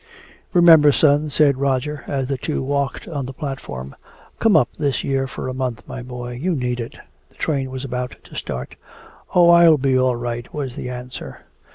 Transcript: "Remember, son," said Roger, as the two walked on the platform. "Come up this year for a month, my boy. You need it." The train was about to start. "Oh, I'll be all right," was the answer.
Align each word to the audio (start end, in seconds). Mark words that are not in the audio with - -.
"Remember, 0.51 0.91
son," 0.91 1.29
said 1.29 1.59
Roger, 1.59 2.03
as 2.07 2.25
the 2.25 2.35
two 2.35 2.63
walked 2.63 3.07
on 3.07 3.27
the 3.27 3.33
platform. 3.33 3.95
"Come 4.39 4.57
up 4.57 4.69
this 4.79 5.03
year 5.03 5.27
for 5.27 5.47
a 5.47 5.53
month, 5.53 5.83
my 5.87 6.01
boy. 6.01 6.31
You 6.41 6.55
need 6.55 6.79
it." 6.79 6.97
The 7.29 7.35
train 7.35 7.69
was 7.69 7.85
about 7.85 8.15
to 8.23 8.35
start. 8.35 8.73
"Oh, 9.35 9.51
I'll 9.51 9.77
be 9.77 9.95
all 9.95 10.15
right," 10.15 10.51
was 10.51 10.75
the 10.75 10.89
answer. 10.89 11.41